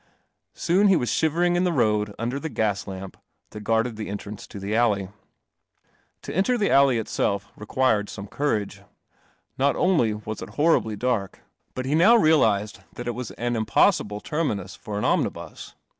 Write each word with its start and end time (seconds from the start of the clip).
Soon 0.55 0.87
he 0.87 0.95
was 0.95 1.11
shiver 1.11 1.43
ing 1.43 1.55
in 1.55 1.63
the 1.63 1.71
road 1.71 2.15
under 2.17 2.39
the 2.39 2.49
gas 2.49 2.87
lamp 2.87 3.17
that 3.51 3.59
guarded 3.61 3.97
the 3.97 4.09
entrance 4.09 4.47
to 4.47 4.59
the 4.59 4.75
alley. 4.75 5.09
To 6.23 6.33
enter 6.35 6.57
the 6.57 6.71
alley 6.71 6.97
itself 6.97 7.51
required 7.55 8.09
some 8.09 8.25
cour 8.25 8.57
age. 8.61 8.81
Not 9.59 9.75
only 9.75 10.15
was 10.15 10.41
it 10.41 10.49
horribly 10.57 10.95
dark, 10.95 11.43
but 11.75 11.85
he 11.85 11.93
now 11.93 12.15
realized 12.15 12.79
that 12.93 13.07
it 13.07 13.11
was 13.13 13.29
an 13.33 13.55
impossible 13.55 14.21
terminus 14.21 14.73
for 14.75 14.97
an 14.97 15.05
omnibus. 15.05 15.75